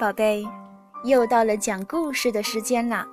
[0.00, 0.48] 宝贝，
[1.04, 3.06] 又到了讲故事的时间啦！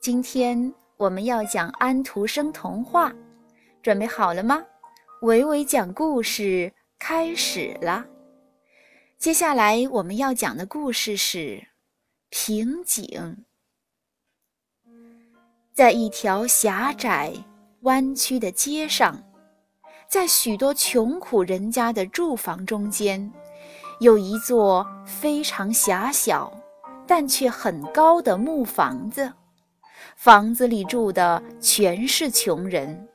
[0.00, 3.14] 今天我们要讲安徒生童话，
[3.80, 4.60] 准备好了吗？
[5.22, 8.04] 伟伟讲故事开始了。
[9.18, 11.64] 接下来我们要讲的故事是
[12.28, 13.44] 瓶颈。
[15.72, 17.32] 在一条狭窄、
[17.82, 19.22] 弯曲的街上，
[20.08, 23.32] 在许多穷苦人家的住房中间。
[24.00, 26.52] 有一座非常狭小，
[27.06, 29.32] 但却很高的木房子，
[30.16, 33.08] 房子里住的全是穷人，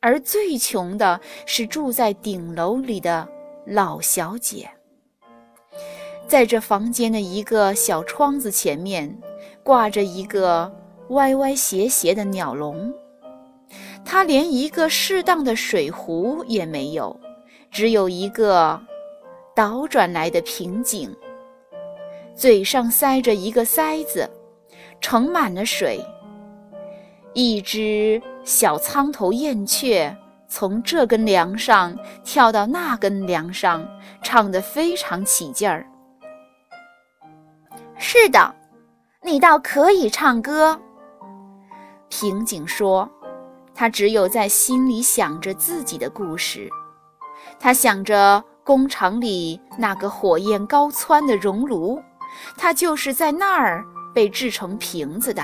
[0.00, 3.28] 而最穷的是住在顶楼里的
[3.66, 4.68] 老小姐。
[6.26, 9.14] 在这房间的一个小窗子前面，
[9.62, 10.72] 挂着一个
[11.10, 12.92] 歪歪斜斜的鸟笼，
[14.02, 17.14] 它连一个适当的水壶也没有，
[17.70, 18.80] 只有一个。
[19.54, 21.14] 倒转来的瓶颈，
[22.34, 24.28] 嘴上塞着一个塞子，
[25.00, 26.00] 盛满了水。
[27.34, 30.14] 一只小苍头燕雀
[30.48, 33.86] 从这根梁上跳到那根梁上，
[34.22, 35.86] 唱得非常起劲儿。
[37.98, 38.54] 是的，
[39.22, 40.80] 你倒可以唱歌。
[42.08, 43.08] 瓶颈说
[43.74, 46.70] ：“他只有在心里想着自己的故事，
[47.60, 52.00] 他想着。”工厂里那个火焰高蹿的熔炉，
[52.56, 55.42] 它就是在那儿被制成瓶子的。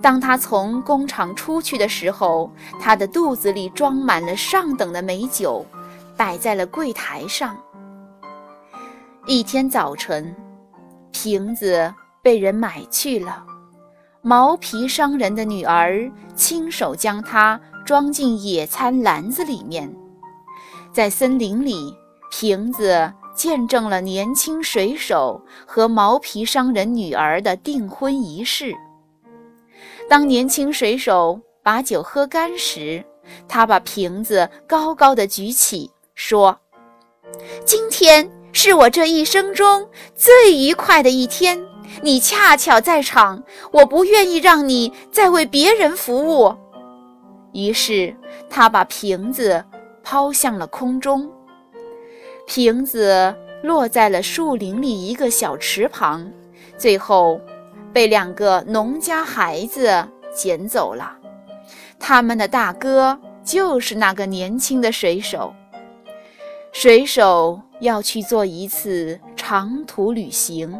[0.00, 5.66] 当他从工厂出去的时候，他的肚子里装满了上等的美酒，
[6.16, 7.56] 摆在了柜台上。
[9.26, 10.34] 一天早晨，
[11.10, 11.92] 瓶子
[12.22, 13.44] 被人买去了，
[14.22, 19.92] 毛皮商人的女儿亲手将它装进野餐篮子里面，
[20.92, 21.96] 在森林里。
[22.36, 28.74] 瓶子见证了年轻水手和毛皮商人女儿的订婚仪式。
[30.10, 33.04] 当年轻水手把酒喝干时，
[33.46, 36.58] 他把瓶子高高的举起，说
[37.64, 41.64] ：“今天是我这一生中最愉快的一天。
[42.02, 46.52] 你恰巧在场，我不愿意让你再为别人服务。”
[47.54, 48.12] 于是
[48.50, 49.64] 他把瓶子
[50.02, 51.30] 抛向了空中。
[52.46, 56.30] 瓶子落在了树林里一个小池旁，
[56.76, 57.40] 最后
[57.92, 61.16] 被两个农家孩子捡走了。
[61.98, 65.54] 他们的大哥就是那个年轻的水手。
[66.70, 70.78] 水手要去做一次长途旅行，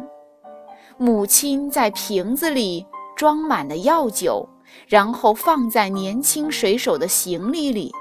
[0.97, 4.47] 母亲在瓶子里装满了药酒，
[4.87, 7.91] 然后放在年轻水手的行李里。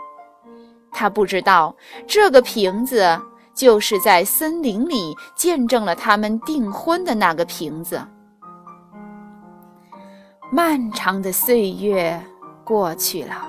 [0.92, 1.74] 他不知道
[2.06, 3.18] 这个瓶子。
[3.54, 8.02] 就是在森林里见证了他们订婚的那个瓶子。
[10.52, 12.20] 漫长的岁月
[12.62, 13.48] 过去了，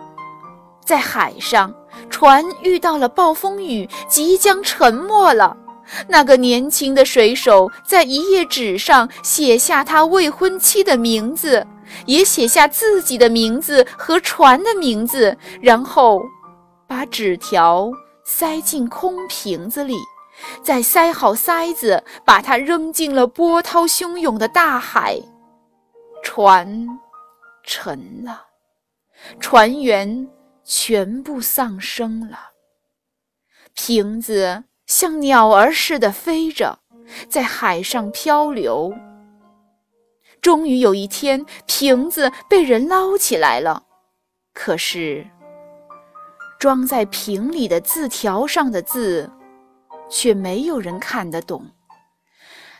[0.83, 1.73] 在海上，
[2.09, 5.55] 船遇到了暴风雨，即将沉没了。
[6.07, 11.67] 那个年轻的水手在一页纸上写下他未婚妻的名字，
[12.07, 16.23] 也写下自己的名字和船的名字，然后
[16.87, 17.91] 把纸条。
[18.25, 19.95] 塞进空瓶子里，
[20.63, 25.21] 再塞好塞子，把它扔进了波涛汹涌的大海。
[26.23, 26.87] 船
[27.63, 28.47] 沉了，
[29.39, 30.27] 船员
[30.63, 32.49] 全部丧生了。
[33.75, 36.79] 瓶子像鸟儿似的飞着，
[37.29, 38.91] 在海上漂流。
[40.41, 43.83] 终于有一天，瓶子被人捞起来了，
[44.51, 45.27] 可是。
[46.65, 49.29] 装在瓶里的字条上的字，
[50.09, 51.63] 却没有人看得懂。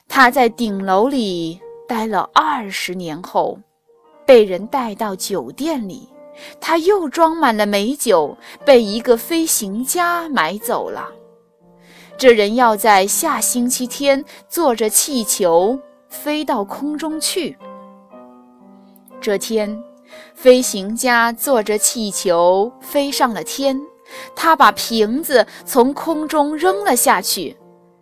[0.07, 3.59] 他在顶楼里待了二十年后，
[4.25, 6.09] 被人带到酒店里，
[6.59, 8.35] 他又装满了美酒，
[8.66, 11.07] 被一个飞行家买走了。
[12.18, 17.56] 这人要在下星期天坐着气球飞到空中去。
[19.21, 19.80] 这天。
[20.33, 23.79] 飞行家坐着气球飞上了天，
[24.35, 27.56] 他把瓶子从空中扔了下去，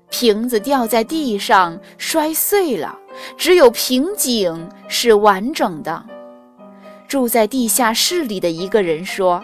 [0.10, 2.98] 瓶子掉在地上摔碎了，
[3.38, 6.04] 只有瓶颈是完整的。
[7.08, 9.44] 住在地下室里的一个人说：“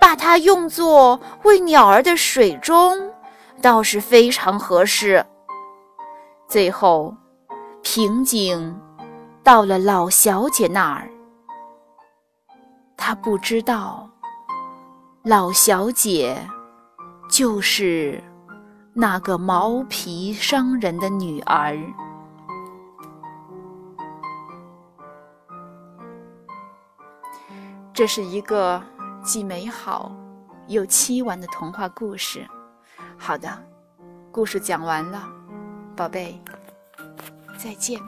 [0.00, 3.10] 把它用作喂鸟儿的水钟，
[3.62, 5.24] 倒是非常合适。”
[6.48, 7.14] 最后，
[7.82, 8.76] 瓶颈。
[9.44, 11.06] 到了老小姐那儿，
[12.96, 14.08] 他不知道，
[15.22, 16.34] 老小姐
[17.28, 18.24] 就是
[18.94, 21.76] 那个毛皮商人的女儿。
[27.92, 28.82] 这是一个
[29.22, 30.10] 既美好
[30.68, 32.48] 又凄婉的童话故事。
[33.18, 33.62] 好的，
[34.32, 35.22] 故事讲完了，
[35.94, 36.42] 宝贝，
[37.58, 38.00] 再见。